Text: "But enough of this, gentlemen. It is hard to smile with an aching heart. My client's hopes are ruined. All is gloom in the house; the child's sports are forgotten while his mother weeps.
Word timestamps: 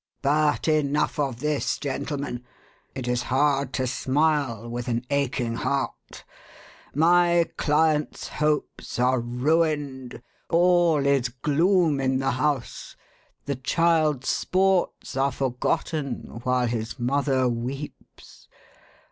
"But 0.23 0.67
enough 0.67 1.19
of 1.19 1.41
this, 1.41 1.77
gentlemen. 1.77 2.43
It 2.95 3.07
is 3.07 3.21
hard 3.29 3.71
to 3.73 3.85
smile 3.85 4.67
with 4.67 4.87
an 4.87 5.05
aching 5.11 5.57
heart. 5.57 6.23
My 6.95 7.45
client's 7.55 8.27
hopes 8.27 8.97
are 8.97 9.19
ruined. 9.19 10.23
All 10.49 11.05
is 11.05 11.29
gloom 11.29 11.99
in 12.01 12.17
the 12.17 12.31
house; 12.31 12.95
the 13.45 13.55
child's 13.57 14.29
sports 14.29 15.15
are 15.15 15.31
forgotten 15.31 16.39
while 16.43 16.65
his 16.65 16.97
mother 16.97 17.47
weeps. 17.47 18.47